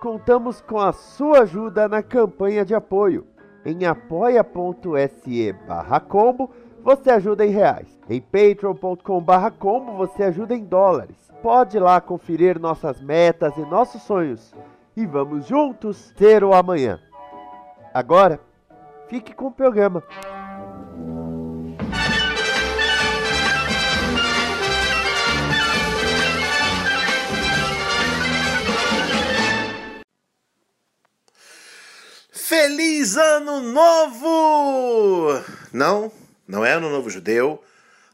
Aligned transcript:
contamos 0.00 0.60
com 0.60 0.78
a 0.78 0.92
sua 0.92 1.40
ajuda 1.40 1.88
na 1.88 2.02
campanha 2.02 2.64
de 2.64 2.74
apoio. 2.74 3.26
Em 3.64 3.84
apoia.se 3.84 5.52
barra 5.66 5.98
combo, 6.00 6.50
você 6.82 7.10
ajuda 7.10 7.44
em 7.44 7.50
reais. 7.50 7.98
Em 8.08 8.20
patreon.com 8.20 9.20
barra 9.20 9.50
combo, 9.50 9.94
você 9.94 10.22
ajuda 10.22 10.54
em 10.54 10.64
dólares. 10.64 11.16
Pode 11.42 11.78
lá 11.78 12.00
conferir 12.00 12.60
nossas 12.60 13.00
metas 13.00 13.56
e 13.56 13.60
nossos 13.62 14.02
sonhos. 14.02 14.54
E 14.96 15.04
vamos 15.04 15.46
juntos 15.46 16.12
ter 16.16 16.44
o 16.44 16.54
amanhã. 16.54 17.00
Agora, 17.92 18.40
fique 19.08 19.34
com 19.34 19.46
o 19.46 19.52
programa. 19.52 20.02
Feliz 32.66 33.16
Ano 33.16 33.60
Novo! 33.60 35.40
Não, 35.72 36.10
não 36.48 36.64
é 36.64 36.72
Ano 36.72 36.90
Novo 36.90 37.08
Judeu, 37.08 37.62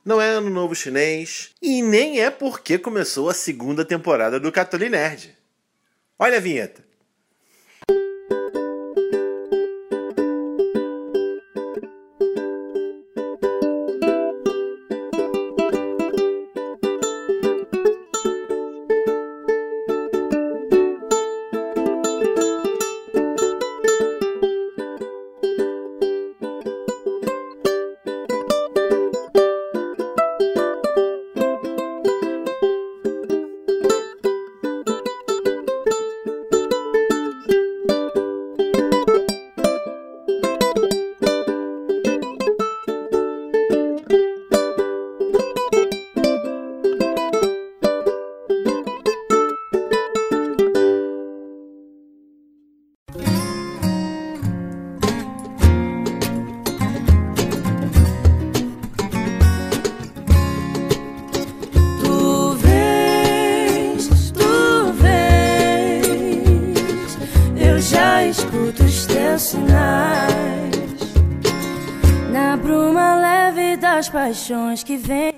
não 0.05 0.21
é 0.21 0.29
Ano 0.29 0.51
Novo 0.51 0.75
Chinês 0.75 1.53
e 1.63 1.81
nem 1.81 2.21
é 2.21 2.31
porque 2.31 2.77
começou 2.77 3.31
a 3.31 3.35
segunda 3.35 3.83
temporada 3.83 4.39
do 4.39 4.53
Catoli 4.53 4.91
Nerd. 4.91 5.35
Olha 6.19 6.37
a 6.37 6.41
vinheta. 6.41 6.85
Escuto 68.53 68.85
os 68.85 69.07
teus 69.07 69.43
sinais. 69.43 70.73
Na 72.31 72.57
bruma 72.57 73.17
leve 73.17 73.77
das 73.79 74.11
paixões 74.11 74.85
que 74.85 74.97
vem. 74.97 75.32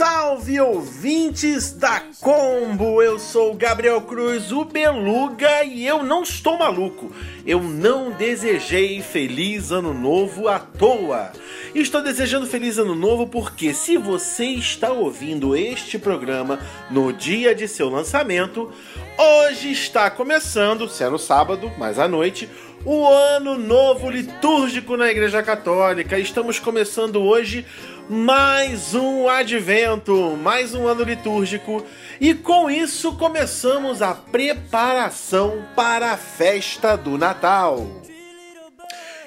Salve 0.00 0.58
ouvintes 0.58 1.72
da 1.72 2.00
Combo! 2.22 3.02
Eu 3.02 3.18
sou 3.18 3.52
Gabriel 3.52 4.00
Cruz, 4.00 4.50
o 4.50 4.64
Beluga, 4.64 5.62
e 5.62 5.86
eu 5.86 6.02
não 6.02 6.22
estou 6.22 6.56
maluco. 6.56 7.12
Eu 7.44 7.62
não 7.62 8.10
desejei 8.10 9.02
feliz 9.02 9.70
ano 9.70 9.92
novo 9.92 10.48
à 10.48 10.58
toa. 10.58 11.30
Estou 11.74 12.02
desejando 12.02 12.46
feliz 12.46 12.78
ano 12.78 12.94
novo 12.94 13.26
porque 13.26 13.74
se 13.74 13.98
você 13.98 14.46
está 14.46 14.90
ouvindo 14.90 15.54
este 15.54 15.98
programa 15.98 16.58
no 16.90 17.12
dia 17.12 17.54
de 17.54 17.68
seu 17.68 17.90
lançamento, 17.90 18.72
hoje 19.18 19.70
está 19.70 20.10
começando, 20.10 20.88
se 20.88 21.04
é 21.04 21.10
no 21.10 21.18
sábado, 21.18 21.70
mas 21.76 21.98
à 21.98 22.08
noite, 22.08 22.48
o 22.84 23.06
ano 23.06 23.58
novo 23.58 24.10
litúrgico 24.10 24.96
na 24.96 25.10
Igreja 25.10 25.42
Católica. 25.42 26.18
Estamos 26.18 26.58
começando 26.58 27.16
hoje 27.20 27.66
mais 28.08 28.94
um 28.94 29.28
advento, 29.28 30.36
mais 30.42 30.74
um 30.74 30.86
ano 30.86 31.04
litúrgico. 31.04 31.84
E 32.20 32.34
com 32.34 32.70
isso 32.70 33.12
começamos 33.16 34.00
a 34.00 34.14
preparação 34.14 35.62
para 35.76 36.12
a 36.12 36.16
festa 36.16 36.96
do 36.96 37.18
Natal. 37.18 37.86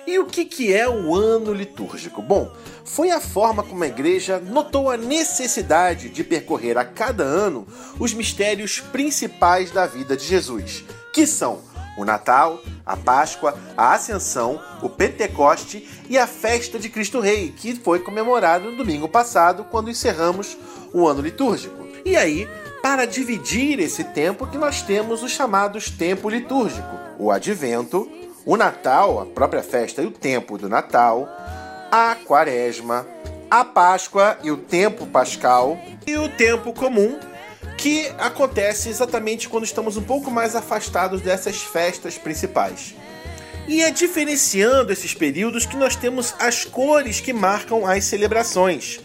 E 0.05 0.19
o 0.19 0.25
que, 0.25 0.45
que 0.45 0.73
é 0.73 0.89
o 0.89 1.15
ano 1.15 1.53
litúrgico? 1.53 2.21
Bom, 2.21 2.51
foi 2.83 3.11
a 3.11 3.21
forma 3.21 3.63
como 3.63 3.83
a 3.83 3.87
igreja 3.87 4.39
notou 4.39 4.89
a 4.89 4.97
necessidade 4.97 6.09
de 6.09 6.23
percorrer 6.23 6.77
a 6.77 6.83
cada 6.83 7.23
ano 7.23 7.65
os 7.99 8.13
mistérios 8.13 8.79
principais 8.79 9.71
da 9.71 9.85
vida 9.85 10.17
de 10.17 10.25
Jesus, 10.25 10.83
que 11.13 11.25
são 11.25 11.72
o 11.97 12.05
Natal, 12.05 12.59
a 12.85 12.97
Páscoa, 12.97 13.57
a 13.77 13.93
Ascensão, 13.93 14.61
o 14.81 14.89
Pentecoste 14.89 15.87
e 16.09 16.17
a 16.17 16.27
festa 16.27 16.79
de 16.79 16.89
Cristo 16.89 17.19
Rei, 17.19 17.53
que 17.55 17.75
foi 17.75 17.99
comemorado 17.99 18.71
no 18.71 18.77
domingo 18.77 19.07
passado, 19.07 19.65
quando 19.69 19.89
encerramos 19.89 20.57
o 20.93 21.07
ano 21.07 21.21
litúrgico. 21.21 21.87
E 22.05 22.15
aí, 22.15 22.47
para 22.81 23.05
dividir 23.05 23.79
esse 23.79 24.03
tempo, 24.03 24.47
que 24.47 24.57
nós 24.57 24.81
temos 24.81 25.23
os 25.23 25.31
chamados 25.31 25.89
tempo 25.89 26.29
litúrgico, 26.29 26.99
o 27.17 27.31
Advento, 27.31 28.11
o 28.45 28.57
Natal, 28.57 29.21
a 29.21 29.25
própria 29.25 29.63
festa 29.63 30.01
e 30.01 30.05
o 30.05 30.11
tempo 30.11 30.57
do 30.57 30.67
Natal, 30.67 31.29
a 31.89 32.15
Quaresma, 32.25 33.07
a 33.49 33.63
Páscoa 33.63 34.37
e 34.43 34.51
o 34.51 34.57
tempo 34.57 35.05
pascal 35.05 35.79
e 36.05 36.17
o 36.17 36.27
tempo 36.27 36.73
comum, 36.73 37.17
que 37.83 38.09
acontece 38.17 38.87
exatamente 38.87 39.49
quando 39.49 39.65
estamos 39.65 39.97
um 39.97 40.01
pouco 40.01 40.31
mais 40.31 40.55
afastados 40.55 41.19
dessas 41.19 41.57
festas 41.57 42.17
principais. 42.17 42.95
E 43.67 43.83
é 43.83 43.91
diferenciando 43.91 44.93
esses 44.93 45.13
períodos 45.13 45.65
que 45.65 45.75
nós 45.75 45.93
temos 45.93 46.33
as 46.39 46.63
cores 46.63 47.19
que 47.19 47.33
marcam 47.33 47.85
as 47.85 48.05
celebrações. 48.05 49.01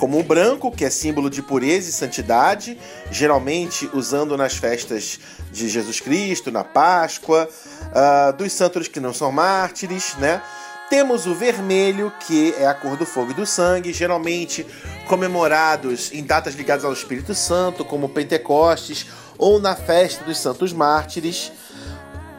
Como 0.00 0.18
o 0.18 0.24
branco, 0.24 0.72
que 0.72 0.84
é 0.84 0.90
símbolo 0.90 1.30
de 1.30 1.40
pureza 1.40 1.88
e 1.88 1.92
santidade, 1.92 2.76
geralmente 3.12 3.88
usando 3.94 4.36
nas 4.36 4.56
festas 4.56 5.20
de 5.52 5.68
Jesus 5.68 6.00
Cristo, 6.00 6.50
na 6.50 6.64
Páscoa, 6.64 7.48
ah, 7.94 8.32
dos 8.32 8.52
santos 8.52 8.88
que 8.88 8.98
não 8.98 9.14
são 9.14 9.30
mártires, 9.30 10.16
né? 10.18 10.42
Temos 10.88 11.26
o 11.26 11.34
vermelho, 11.34 12.12
que 12.20 12.54
é 12.58 12.66
a 12.66 12.74
cor 12.74 12.96
do 12.96 13.04
fogo 13.04 13.32
e 13.32 13.34
do 13.34 13.44
sangue, 13.44 13.92
geralmente 13.92 14.64
comemorados 15.08 16.12
em 16.12 16.22
datas 16.22 16.54
ligadas 16.54 16.84
ao 16.84 16.92
Espírito 16.92 17.34
Santo, 17.34 17.84
como 17.84 18.08
Pentecostes 18.08 19.06
ou 19.36 19.60
na 19.60 19.74
festa 19.74 20.24
dos 20.24 20.38
santos 20.38 20.72
mártires. 20.72 21.50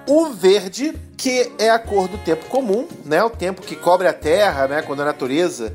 O 0.07 0.29
verde, 0.29 0.93
que 1.17 1.51
é 1.59 1.69
a 1.69 1.77
cor 1.77 2.07
do 2.07 2.17
tempo 2.19 2.45
comum, 2.45 2.87
né? 3.03 3.21
O 3.21 3.29
tempo 3.29 3.61
que 3.61 3.75
cobre 3.75 4.07
a 4.07 4.13
terra, 4.13 4.67
né? 4.67 4.81
Quando 4.81 5.01
a 5.01 5.05
natureza 5.05 5.73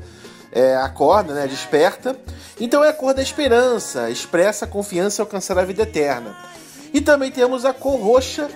é, 0.51 0.75
acorda, 0.75 1.35
né? 1.35 1.45
Desperta. 1.45 2.17
Então 2.59 2.83
é 2.83 2.89
a 2.89 2.93
cor 2.93 3.13
da 3.13 3.21
esperança, 3.21 4.09
expressa 4.09 4.65
a 4.65 4.67
confiança 4.67 5.21
em 5.21 5.25
alcançar 5.25 5.59
a 5.59 5.63
vida 5.65 5.83
eterna. 5.83 6.35
E 6.91 7.01
também 7.01 7.31
temos 7.31 7.65
a 7.65 7.73
cor 7.73 7.99
roxa, 7.99 8.49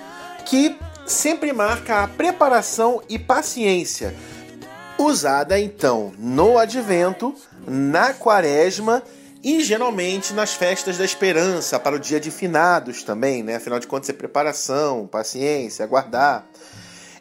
que 0.46 0.76
sempre 1.08 1.54
marca 1.54 2.04
a 2.04 2.08
preparação 2.08 3.02
e 3.08 3.18
paciência, 3.18 4.14
usada 5.00 5.58
então 5.58 6.12
no 6.20 6.58
advento, 6.58 7.34
na 7.66 8.14
quaresma 8.14 9.02
e 9.42 9.62
geralmente 9.62 10.34
nas 10.34 10.54
festas 10.54 10.98
da 10.98 11.06
esperança, 11.06 11.80
para 11.80 11.96
o 11.96 12.00
dia 12.00 12.20
de 12.20 12.30
finados 12.30 13.04
também, 13.04 13.42
né? 13.42 13.56
Afinal 13.56 13.80
de 13.80 13.88
contas 13.88 14.10
é 14.10 14.14
preparação, 14.14 15.08
paciência, 15.08 15.86
aguardar. 15.86 16.46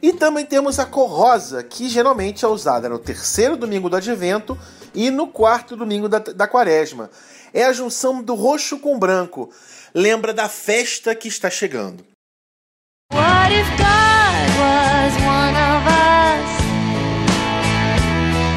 E 0.02 0.12
também 0.12 0.44
temos 0.44 0.78
a 0.78 0.84
cor 0.84 1.08
rosa, 1.08 1.62
que 1.62 1.88
geralmente 1.88 2.44
é 2.44 2.48
usada 2.48 2.88
no 2.88 2.98
terceiro 2.98 3.56
domingo 3.56 3.88
do 3.88 3.96
advento 3.96 4.58
e 4.94 5.10
no 5.10 5.28
quarto 5.28 5.76
domingo 5.76 6.08
da, 6.08 6.18
da 6.18 6.48
quaresma. 6.48 7.10
É 7.54 7.64
a 7.64 7.72
junção 7.72 8.22
do 8.22 8.34
roxo 8.34 8.78
com 8.78 8.98
branco. 8.98 9.50
Lembra 9.94 10.34
da 10.34 10.48
festa 10.48 11.14
que 11.14 11.28
está 11.28 11.48
chegando. 11.48 12.15
What 13.46 13.54
if 13.54 13.70
God 13.78 14.48
was 14.58 15.14
one 15.22 15.54
of 15.54 15.86
us? 15.86 16.50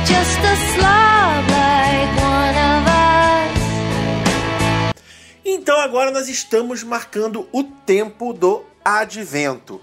Just 0.10 0.40
a 0.42 0.56
like 0.82 2.14
one 2.18 2.58
of 2.58 2.90
us. 2.90 3.54
Então 5.46 5.80
agora 5.80 6.10
nós 6.10 6.28
estamos 6.28 6.84
marcando 6.84 7.48
o 7.52 7.64
tempo 7.64 8.34
do 8.34 8.64
Advento, 8.84 9.80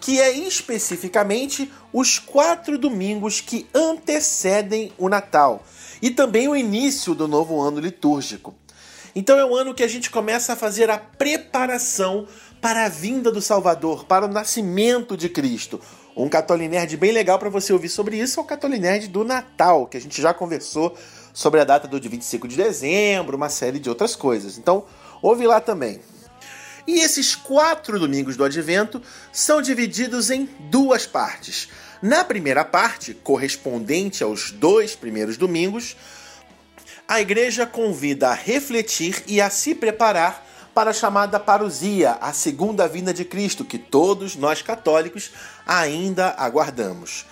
que 0.00 0.20
é 0.20 0.32
especificamente 0.32 1.70
os 1.92 2.18
quatro 2.18 2.76
domingos 2.76 3.40
que 3.40 3.64
antecedem 3.72 4.92
o 4.98 5.08
Natal 5.08 5.62
e 6.02 6.10
também 6.10 6.48
o 6.48 6.56
início 6.56 7.14
do 7.14 7.28
novo 7.28 7.60
ano 7.60 7.78
litúrgico. 7.78 8.56
Então 9.18 9.36
é 9.36 9.44
o 9.44 9.56
ano 9.56 9.74
que 9.74 9.82
a 9.82 9.88
gente 9.88 10.10
começa 10.10 10.52
a 10.52 10.56
fazer 10.56 10.88
a 10.90 10.96
preparação 10.96 12.24
para 12.60 12.84
a 12.84 12.88
vinda 12.88 13.32
do 13.32 13.42
Salvador, 13.42 14.04
para 14.04 14.24
o 14.24 14.28
nascimento 14.28 15.16
de 15.16 15.28
Cristo. 15.28 15.80
Um 16.16 16.28
Catolinerd 16.28 16.96
bem 16.96 17.10
legal 17.10 17.36
para 17.36 17.48
você 17.48 17.72
ouvir 17.72 17.88
sobre 17.88 18.16
isso 18.16 18.38
é 18.38 18.42
o 18.44 18.46
Catolinerd 18.46 19.08
do 19.08 19.24
Natal, 19.24 19.88
que 19.88 19.96
a 19.96 20.00
gente 20.00 20.22
já 20.22 20.32
conversou 20.32 20.96
sobre 21.34 21.58
a 21.58 21.64
data 21.64 21.88
do 21.88 22.00
25 22.00 22.46
de 22.46 22.54
dezembro, 22.54 23.36
uma 23.36 23.48
série 23.48 23.80
de 23.80 23.88
outras 23.88 24.14
coisas. 24.14 24.56
Então, 24.56 24.84
ouve 25.20 25.48
lá 25.48 25.60
também. 25.60 26.00
E 26.86 27.00
esses 27.00 27.34
quatro 27.34 27.98
domingos 27.98 28.36
do 28.36 28.44
Advento 28.44 29.02
são 29.32 29.60
divididos 29.60 30.30
em 30.30 30.48
duas 30.70 31.06
partes. 31.06 31.68
Na 32.00 32.22
primeira 32.22 32.64
parte, 32.64 33.14
correspondente 33.14 34.22
aos 34.22 34.52
dois 34.52 34.94
primeiros 34.94 35.36
domingos, 35.36 35.96
a 37.08 37.22
igreja 37.22 37.64
convida 37.64 38.28
a 38.28 38.34
refletir 38.34 39.24
e 39.26 39.40
a 39.40 39.48
se 39.48 39.74
preparar 39.74 40.46
para 40.74 40.90
a 40.90 40.92
chamada 40.92 41.40
parousia, 41.40 42.18
a 42.20 42.34
segunda 42.34 42.86
vinda 42.86 43.14
de 43.14 43.24
Cristo, 43.24 43.64
que 43.64 43.78
todos 43.78 44.36
nós 44.36 44.60
católicos 44.60 45.32
ainda 45.66 46.34
aguardamos. 46.36 47.24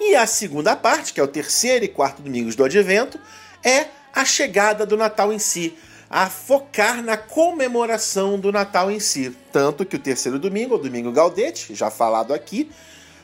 E 0.00 0.16
a 0.16 0.26
segunda 0.26 0.74
parte, 0.74 1.14
que 1.14 1.20
é 1.20 1.22
o 1.22 1.28
terceiro 1.28 1.84
e 1.84 1.88
quarto 1.88 2.20
domingos 2.20 2.56
do 2.56 2.64
Advento, 2.64 3.20
é 3.62 3.86
a 4.12 4.24
chegada 4.24 4.84
do 4.84 4.96
Natal 4.96 5.32
em 5.32 5.38
si, 5.38 5.78
a 6.10 6.28
focar 6.28 7.00
na 7.00 7.16
comemoração 7.16 8.36
do 8.36 8.50
Natal 8.50 8.90
em 8.90 8.98
si. 8.98 9.30
Tanto 9.52 9.86
que 9.86 9.94
o 9.94 10.00
terceiro 10.00 10.40
domingo, 10.40 10.74
o 10.74 10.78
domingo 10.78 11.12
Gaudete, 11.12 11.72
já 11.72 11.88
falado 11.88 12.34
aqui, 12.34 12.68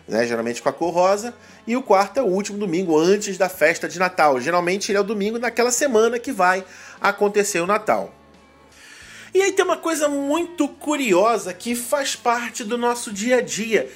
né, 0.08 0.26
geralmente 0.26 0.62
com 0.62 0.68
a 0.68 0.72
cor 0.72 0.92
rosa, 0.92 1.34
e 1.66 1.76
o 1.76 1.82
quarto 1.82 2.18
é 2.18 2.22
o 2.22 2.26
último 2.26 2.58
domingo 2.58 2.98
antes 2.98 3.36
da 3.36 3.48
festa 3.48 3.88
de 3.88 3.98
Natal. 3.98 4.40
Geralmente 4.40 4.90
ele 4.90 4.98
é 4.98 5.00
o 5.00 5.04
domingo 5.04 5.38
naquela 5.38 5.70
semana 5.70 6.18
que 6.18 6.32
vai 6.32 6.64
acontecer 7.00 7.60
o 7.60 7.66
Natal. 7.66 8.12
E 9.34 9.42
aí 9.42 9.52
tem 9.52 9.64
uma 9.64 9.76
coisa 9.76 10.08
muito 10.08 10.66
curiosa 10.68 11.52
que 11.52 11.74
faz 11.74 12.16
parte 12.16 12.64
do 12.64 12.78
nosso 12.78 13.12
dia 13.12 13.38
a 13.38 13.40
dia, 13.42 13.90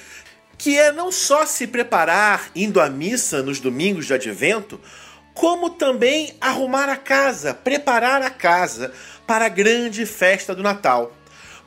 que 0.57 0.77
é 0.77 0.91
não 0.91 1.11
só 1.11 1.45
se 1.45 1.65
preparar 1.65 2.51
indo 2.55 2.79
à 2.79 2.89
missa 2.89 3.41
nos 3.41 3.59
domingos 3.59 4.05
de 4.05 4.13
advento, 4.13 4.79
como 5.33 5.69
também 5.71 6.35
arrumar 6.39 6.89
a 6.89 6.97
casa, 6.97 7.53
preparar 7.53 8.21
a 8.21 8.29
casa 8.29 8.93
para 9.25 9.45
a 9.45 9.49
grande 9.49 10.05
festa 10.05 10.53
do 10.53 10.61
Natal. 10.61 11.11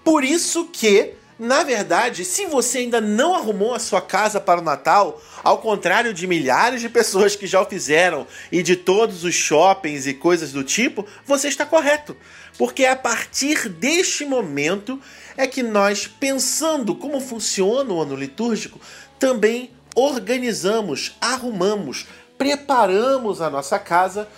Por 0.05 0.23
isso 0.23 0.67
que 0.67 1.15
na 1.39 1.65
verdade, 1.65 2.25
se 2.25 2.47
você 2.47 2.79
ainda 2.79 3.01
não 3.01 3.35
arrumou 3.35 3.75
a 3.75 3.79
sua 3.81 4.01
casa 4.01 4.41
para 4.41 4.61
o 4.61 4.65
Natal, 4.65 5.21
ao 5.43 5.59
contrário 5.59 6.15
de 6.15 6.27
milhares 6.27 6.81
de 6.81 6.89
pessoas 6.89 7.35
que 7.35 7.47
já 7.47 7.61
o 7.61 7.67
fizeram 7.67 8.27
e 8.53 8.63
de 8.63 8.77
todos 8.77 9.25
os 9.25 9.35
shoppings 9.35 10.07
e 10.07 10.15
coisas 10.15 10.53
do 10.53 10.63
tipo, 10.63 11.05
você 11.27 11.49
está 11.49 11.67
correto. 11.67 12.17
Porque 12.57 12.85
é 12.85 12.91
a 12.91 12.97
partir 12.97 13.69
deste 13.69 14.25
momento 14.25 15.01
é 15.37 15.47
que 15.47 15.63
nós, 15.63 16.07
pensando 16.07 16.95
como 16.95 17.21
funciona 17.21 17.93
o 17.93 18.01
ano 18.01 18.15
litúrgico, 18.15 18.81
também 19.19 19.73
organizamos, 19.97 21.17
arrumamos, 21.21 22.07
preparamos 22.39 23.41
a 23.41 23.51
nossa 23.51 23.79
casa 23.79 24.29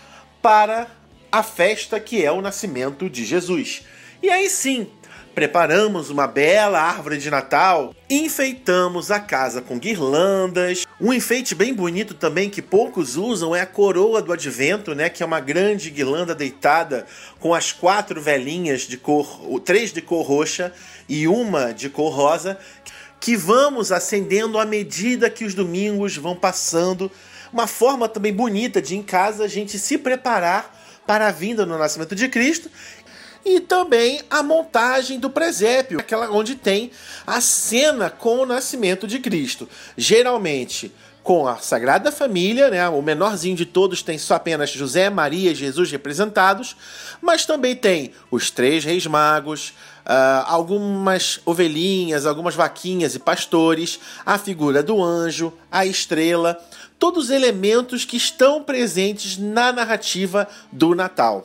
para 0.40 0.86
a 1.30 1.42
festa 1.42 2.00
que 2.00 2.24
é 2.24 2.32
o 2.32 2.40
nascimento 2.40 3.10
de 3.10 3.24
Jesus. 3.24 3.82
E 4.22 4.30
aí 4.30 4.48
sim, 4.48 4.88
Preparamos 5.36 6.08
uma 6.08 6.26
bela 6.26 6.80
árvore 6.80 7.18
de 7.18 7.28
Natal, 7.28 7.94
enfeitamos 8.08 9.10
a 9.10 9.20
casa 9.20 9.60
com 9.60 9.78
guirlandas. 9.78 10.86
Um 10.98 11.12
enfeite 11.12 11.54
bem 11.54 11.74
bonito 11.74 12.14
também 12.14 12.48
que 12.48 12.62
poucos 12.62 13.16
usam 13.16 13.54
é 13.54 13.60
a 13.60 13.66
coroa 13.66 14.22
do 14.22 14.32
advento, 14.32 14.94
né, 14.94 15.10
que 15.10 15.22
é 15.22 15.26
uma 15.26 15.38
grande 15.38 15.90
guirlanda 15.90 16.34
deitada 16.34 17.04
com 17.38 17.52
as 17.52 17.70
quatro 17.70 18.18
velhinhas 18.18 18.88
de 18.88 18.96
cor, 18.96 19.60
três 19.62 19.92
de 19.92 20.00
cor 20.00 20.24
roxa 20.24 20.72
e 21.06 21.28
uma 21.28 21.70
de 21.70 21.90
cor 21.90 22.14
rosa, 22.14 22.58
que 23.20 23.36
vamos 23.36 23.92
acendendo 23.92 24.58
à 24.58 24.64
medida 24.64 25.28
que 25.28 25.44
os 25.44 25.52
domingos 25.52 26.16
vão 26.16 26.34
passando. 26.34 27.12
Uma 27.52 27.66
forma 27.66 28.08
também 28.08 28.32
bonita 28.32 28.80
de 28.80 28.96
em 28.96 29.02
casa 29.02 29.44
a 29.44 29.48
gente 29.48 29.78
se 29.78 29.98
preparar 29.98 30.74
para 31.06 31.28
a 31.28 31.30
vinda 31.30 31.66
no 31.66 31.78
nascimento 31.78 32.14
de 32.16 32.26
Cristo 32.28 32.70
e 33.46 33.60
também 33.60 34.20
a 34.28 34.42
montagem 34.42 35.20
do 35.20 35.30
presépio, 35.30 36.00
aquela 36.00 36.28
onde 36.32 36.56
tem 36.56 36.90
a 37.24 37.40
cena 37.40 38.10
com 38.10 38.40
o 38.40 38.46
nascimento 38.46 39.06
de 39.06 39.20
Cristo. 39.20 39.68
Geralmente 39.96 40.92
com 41.22 41.46
a 41.46 41.56
Sagrada 41.56 42.12
Família, 42.12 42.70
né? 42.70 42.88
O 42.88 43.02
menorzinho 43.02 43.56
de 43.56 43.66
todos 43.66 44.02
tem 44.02 44.16
só 44.16 44.34
apenas 44.34 44.70
José, 44.70 45.10
Maria 45.10 45.50
e 45.50 45.54
Jesus 45.56 45.90
representados, 45.90 46.76
mas 47.20 47.44
também 47.44 47.74
tem 47.74 48.12
os 48.30 48.50
três 48.50 48.84
reis 48.84 49.06
magos, 49.08 49.70
uh, 50.04 50.44
algumas 50.46 51.40
ovelhinhas, 51.44 52.26
algumas 52.26 52.54
vaquinhas 52.54 53.16
e 53.16 53.18
pastores, 53.18 53.98
a 54.24 54.38
figura 54.38 54.84
do 54.84 55.02
anjo, 55.02 55.52
a 55.70 55.84
estrela, 55.84 56.56
todos 56.96 57.30
elementos 57.30 58.04
que 58.04 58.16
estão 58.16 58.62
presentes 58.62 59.36
na 59.36 59.72
narrativa 59.72 60.48
do 60.70 60.94
Natal. 60.94 61.44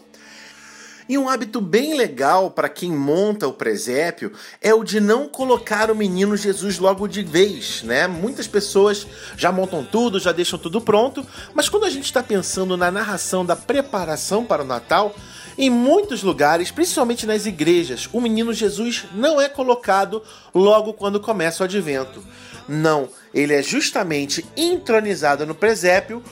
E 1.12 1.18
um 1.18 1.28
hábito 1.28 1.60
bem 1.60 1.98
legal 1.98 2.50
para 2.50 2.70
quem 2.70 2.90
monta 2.90 3.46
o 3.46 3.52
presépio 3.52 4.32
é 4.62 4.74
o 4.74 4.82
de 4.82 5.02
não 5.02 5.28
colocar 5.28 5.92
o 5.92 5.96
menino 5.96 6.38
Jesus 6.38 6.80
logo 6.80 7.06
de 7.06 7.22
vez, 7.22 7.84
né? 7.84 8.08
Muitas 8.08 8.48
pessoas 8.48 9.06
já 9.36 9.52
montam 9.52 9.84
tudo, 9.84 10.22
já 10.22 10.32
deixam 10.32 10.58
tudo 10.58 10.80
pronto, 10.80 11.28
mas 11.54 11.68
quando 11.68 11.84
a 11.84 11.90
gente 11.90 12.06
está 12.06 12.24
pensando 12.24 12.78
na 12.78 12.90
narração 12.90 13.46
da 13.46 13.58
preparação 13.58 14.46
para 14.46 14.64
o 14.64 14.66
Natal, 14.66 15.14
em 15.58 15.70
muitos 15.70 16.24
lugares, 16.24 16.72
principalmente 16.72 17.26
nas 17.26 17.46
igrejas, 17.46 18.08
o 18.14 18.22
menino 18.22 18.54
Jesus 18.54 19.04
não 19.14 19.42
é 19.42 19.50
colocado 19.50 20.24
logo 20.56 20.94
quando 20.94 21.20
começa 21.20 21.62
o 21.62 21.66
advento. 21.66 22.24
Não, 22.70 23.10
ele 23.34 23.54
é 23.54 23.62
justamente 23.62 24.46
entronizado 24.56 25.46
no 25.46 25.54
presépio 25.54 26.24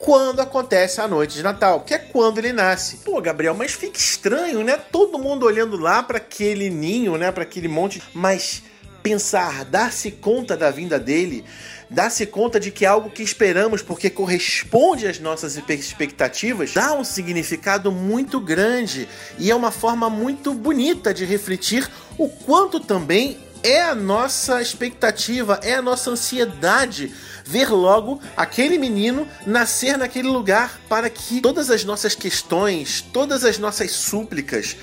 quando 0.00 0.40
acontece 0.40 0.98
a 0.98 1.06
noite 1.06 1.34
de 1.34 1.42
Natal, 1.42 1.82
que 1.82 1.92
é 1.92 1.98
quando 1.98 2.38
ele 2.38 2.54
nasce. 2.54 2.96
Pô, 3.04 3.20
Gabriel, 3.20 3.54
mas 3.54 3.72
fica 3.72 3.98
estranho, 3.98 4.64
né? 4.64 4.78
Todo 4.90 5.18
mundo 5.18 5.44
olhando 5.44 5.76
lá 5.76 6.02
para 6.02 6.16
aquele 6.16 6.70
ninho, 6.70 7.18
né, 7.18 7.30
para 7.30 7.42
aquele 7.42 7.68
monte, 7.68 8.02
mas 8.14 8.62
pensar, 9.02 9.64
dar-se 9.66 10.10
conta 10.10 10.56
da 10.56 10.70
vinda 10.70 10.98
dele, 10.98 11.44
dar-se 11.88 12.26
conta 12.26 12.58
de 12.58 12.70
que 12.70 12.84
é 12.84 12.88
algo 12.88 13.10
que 13.10 13.22
esperamos 13.22 13.82
porque 13.82 14.08
corresponde 14.08 15.06
às 15.06 15.18
nossas 15.18 15.56
expectativas, 15.56 16.72
dá 16.72 16.94
um 16.94 17.04
significado 17.04 17.92
muito 17.92 18.40
grande 18.40 19.08
e 19.38 19.50
é 19.50 19.54
uma 19.54 19.70
forma 19.70 20.08
muito 20.08 20.54
bonita 20.54 21.12
de 21.12 21.24
refletir 21.24 21.90
o 22.18 22.28
quanto 22.28 22.80
também 22.80 23.38
é 23.62 23.82
a 23.82 23.94
nossa 23.94 24.60
expectativa, 24.60 25.60
é 25.62 25.74
a 25.74 25.82
nossa 25.82 26.10
ansiedade 26.10 27.12
ver 27.44 27.70
logo 27.70 28.20
aquele 28.36 28.78
menino 28.78 29.26
nascer 29.46 29.98
naquele 29.98 30.28
lugar 30.28 30.80
para 30.88 31.10
que 31.10 31.40
todas 31.40 31.70
as 31.70 31.84
nossas 31.84 32.14
questões, 32.14 33.00
todas 33.12 33.44
as 33.44 33.58
nossas 33.58 33.90
súplicas, 33.90 34.76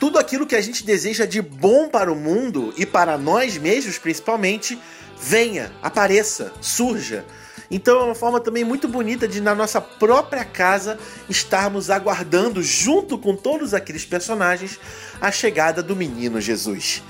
tudo 0.00 0.18
aquilo 0.18 0.46
que 0.46 0.56
a 0.56 0.60
gente 0.60 0.84
deseja 0.84 1.24
de 1.24 1.40
bom 1.40 1.88
para 1.88 2.12
o 2.12 2.16
mundo 2.16 2.74
e 2.76 2.84
para 2.84 3.16
nós 3.16 3.56
mesmos 3.56 3.98
principalmente, 3.98 4.78
venha, 5.20 5.72
apareça, 5.82 6.52
surja. 6.60 7.24
Então 7.70 8.00
é 8.00 8.04
uma 8.04 8.14
forma 8.14 8.40
também 8.40 8.64
muito 8.64 8.88
bonita 8.88 9.28
de, 9.28 9.40
na 9.40 9.54
nossa 9.54 9.80
própria 9.80 10.44
casa, 10.44 10.98
estarmos 11.28 11.90
aguardando, 11.90 12.62
junto 12.62 13.18
com 13.18 13.36
todos 13.36 13.74
aqueles 13.74 14.04
personagens, 14.04 14.78
a 15.20 15.30
chegada 15.30 15.82
do 15.82 15.94
menino 15.94 16.40
Jesus. 16.40 17.02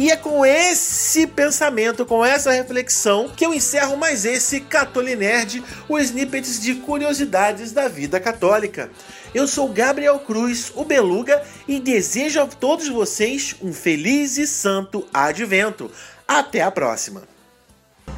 E 0.00 0.10
é 0.10 0.16
com 0.16 0.46
esse 0.46 1.26
pensamento, 1.26 2.06
com 2.06 2.24
essa 2.24 2.50
reflexão, 2.50 3.28
que 3.28 3.44
eu 3.44 3.52
encerro 3.52 3.98
mais 3.98 4.24
esse 4.24 4.62
Catolinerd, 4.62 5.62
o 5.86 5.98
snippets 5.98 6.58
de 6.58 6.76
curiosidades 6.76 7.70
da 7.70 7.86
vida 7.86 8.18
católica. 8.18 8.90
Eu 9.34 9.46
sou 9.46 9.68
Gabriel 9.68 10.18
Cruz, 10.20 10.72
o 10.74 10.86
Beluga, 10.86 11.44
e 11.68 11.78
desejo 11.78 12.40
a 12.40 12.46
todos 12.46 12.88
vocês 12.88 13.54
um 13.60 13.74
feliz 13.74 14.38
e 14.38 14.46
santo 14.46 15.06
advento. 15.12 15.90
Até 16.26 16.62
a 16.62 16.70
próxima! 16.70 17.24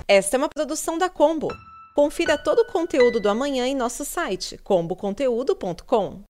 Esta 0.06 0.36
é 0.36 0.38
uma 0.38 0.48
produção 0.48 0.96
da 0.96 1.08
Combo. 1.08 1.48
Confira 1.96 2.38
todo 2.38 2.60
o 2.60 2.66
conteúdo 2.66 3.18
do 3.18 3.28
amanhã 3.28 3.66
em 3.66 3.74
nosso 3.74 4.04
site 4.04 4.56
comboconteúdo.com. 4.62 6.22